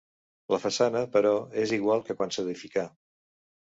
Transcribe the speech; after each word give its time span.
La 0.53 0.59
façana, 0.63 1.03
però, 1.17 1.35
és 1.67 1.77
igual 1.79 2.05
que 2.11 2.19
quan 2.19 2.37
s'edificà. 2.39 2.91